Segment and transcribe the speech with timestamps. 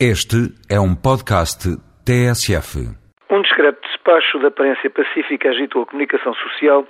[0.00, 1.70] Este é um podcast
[2.04, 2.82] TSF.
[3.30, 6.84] Um discreto despacho de aparência pacífica agitou a comunicação social,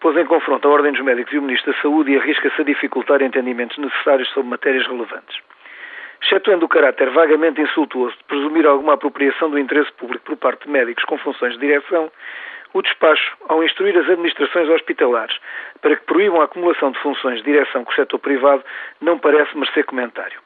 [0.00, 2.64] pôs em confronto a Ordem dos Médicos e o Ministro da Saúde e arrisca-se a
[2.64, 5.38] dificultar entendimentos necessários sobre matérias relevantes.
[6.24, 10.72] Excetuando o caráter vagamente insultuoso de presumir alguma apropriação do interesse público por parte de
[10.72, 12.10] médicos com funções de direção,
[12.74, 15.36] o despacho, ao instruir as administrações hospitalares
[15.80, 18.64] para que proíbam a acumulação de funções de direção com o setor privado,
[19.00, 20.40] não parece merecer comentário.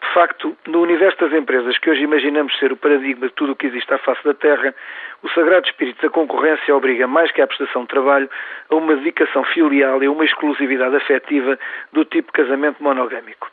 [0.00, 3.56] De facto, no universo das empresas que hoje imaginamos ser o paradigma de tudo o
[3.56, 4.74] que existe à face da Terra,
[5.22, 8.30] o sagrado espírito da concorrência obriga mais que a prestação de trabalho
[8.70, 11.58] a uma dedicação filial e a uma exclusividade afetiva
[11.92, 13.50] do tipo casamento monogâmico.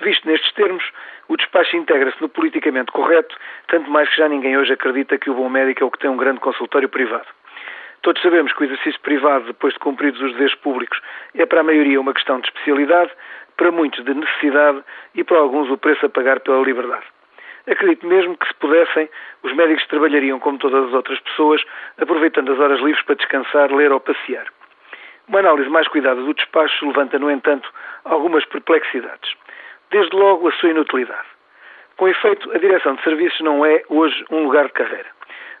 [0.00, 0.84] Visto nestes termos,
[1.28, 3.36] o despacho integra-se no politicamente correto,
[3.66, 6.08] tanto mais que já ninguém hoje acredita que o bom médico é o que tem
[6.08, 7.26] um grande consultório privado.
[8.02, 11.00] Todos sabemos que o exercício privado, depois de cumpridos os deveres públicos,
[11.34, 13.10] é para a maioria uma questão de especialidade,
[13.58, 14.82] para muitos de necessidade
[15.14, 17.04] e para alguns o preço a pagar pela liberdade.
[17.66, 19.10] Acredito mesmo que, se pudessem,
[19.42, 21.62] os médicos trabalhariam como todas as outras pessoas,
[21.98, 24.46] aproveitando as horas livres para descansar, ler ou passear.
[25.28, 27.70] Uma análise mais cuidada do despacho levanta, no entanto,
[28.06, 29.34] algumas perplexidades.
[29.90, 31.28] Desde logo, a sua inutilidade.
[31.98, 35.08] Com efeito, a direção de serviços não é, hoje, um lugar de carreira.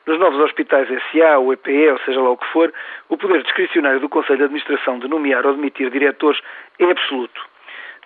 [0.06, 2.72] Nos novos hospitais SA, ou EPE, ou seja lá o que for,
[3.10, 6.40] o poder discricionário do Conselho de Administração de nomear ou demitir diretores
[6.78, 7.57] é absoluto.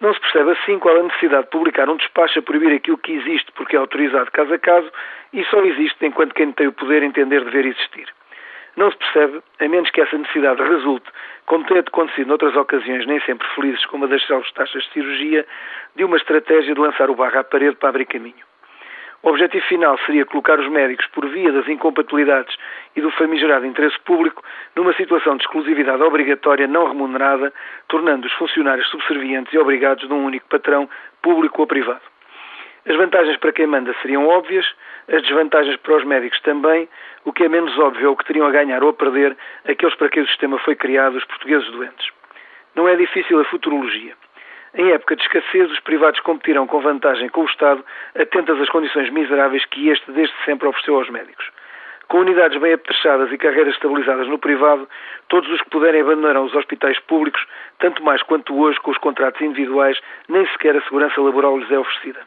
[0.03, 3.12] Não se percebe assim qual a necessidade de publicar um despacho a proibir aquilo que
[3.12, 4.91] existe porque é autorizado caso a caso
[5.33, 8.12] e só existe enquanto quem tem o poder entender dever existir.
[8.77, 11.06] Não se percebe, a menos que essa necessidade resulte,
[11.47, 15.47] como tem acontecido noutras ocasiões nem sempre felizes, como a das salvas taxas de cirurgia,
[15.94, 18.52] de uma estratégia de lançar o barro à parede para abrir caminho.
[19.23, 22.56] O objetivo final seria colocar os médicos, por via das incompatibilidades
[22.97, 24.42] e do famigerado interesse público,
[24.75, 27.53] numa situação de exclusividade obrigatória não remunerada,
[27.87, 30.91] tornando os funcionários subservientes e obrigados de um único patrão,
[31.23, 32.03] público ou privado.
[32.84, 34.67] As vantagens para quem manda seriam óbvias,
[35.09, 36.89] as desvantagens para os médicos também,
[37.25, 39.95] o que é menos óbvio é o que teriam a ganhar ou a perder aqueles
[39.95, 42.09] para quem o sistema foi criado, os portugueses doentes.
[42.75, 44.15] Não é difícil a futurologia.
[44.75, 47.84] Em época de escassez, os privados competirão com vantagem com o Estado,
[48.19, 51.47] atentas às condições miseráveis que este desde sempre ofereceu aos médicos.
[52.09, 54.88] Com unidades bem apetrechadas e carreiras estabilizadas no privado,
[55.28, 57.47] todos os que puderem abandonarão os hospitais públicos,
[57.78, 61.78] tanto mais quanto hoje com os contratos individuais, nem sequer a segurança laboral lhes é
[61.78, 62.21] oferecida.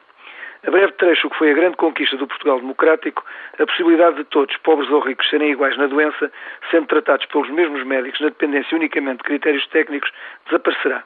[0.68, 3.24] A breve trecho que foi a grande conquista do Portugal democrático,
[3.60, 6.32] a possibilidade de todos, pobres ou ricos, serem iguais na doença,
[6.70, 10.12] sendo tratados pelos mesmos médicos na dependência unicamente de critérios técnicos,
[10.46, 11.04] desaparecerá.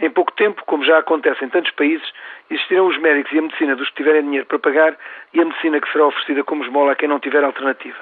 [0.00, 2.06] Em pouco tempo, como já acontece em tantos países,
[2.50, 4.96] existirão os médicos e a medicina dos que tiverem dinheiro para pagar
[5.32, 7.98] e a medicina que será oferecida como esmola a quem não tiver alternativa.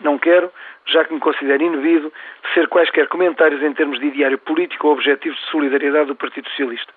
[0.00, 0.50] Não quero,
[0.86, 2.10] já que me considero inibido,
[2.54, 6.92] ser quaisquer comentários em termos de ideário político ou objetivos de solidariedade do Partido Socialista.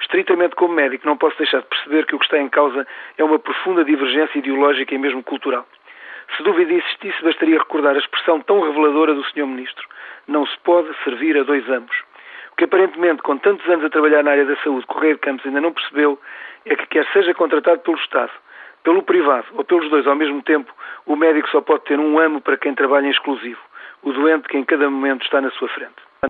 [0.00, 2.84] Estritamente como médico, não posso deixar de perceber que o que está em causa
[3.16, 5.64] é uma profunda divergência ideológica e mesmo cultural.
[6.36, 9.46] Se dúvida existisse, bastaria recordar a expressão tão reveladora do Sr.
[9.46, 9.86] Ministro:
[10.26, 12.09] não se pode servir a dois ambos
[12.60, 15.62] que aparentemente, com tantos anos a trabalhar na área da saúde, Correia de Campos ainda
[15.62, 16.20] não percebeu
[16.66, 18.30] é que, quer seja contratado pelo Estado,
[18.84, 20.70] pelo privado ou pelos dois ao mesmo tempo,
[21.06, 23.58] o médico só pode ter um amo para quem trabalha em exclusivo,
[24.02, 26.09] o doente que em cada momento está na sua frente.